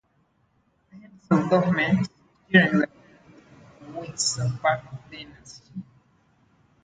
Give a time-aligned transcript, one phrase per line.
[0.89, 2.09] The heads of government
[2.51, 5.83] during the period of the Wittelsbach dynasty.